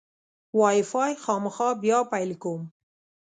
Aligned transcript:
وای 0.59 0.79
فای 0.91 1.13
خامخا 1.23 1.69
بیا 1.81 1.99
پیل 2.11 2.31
کوم. 2.41 2.61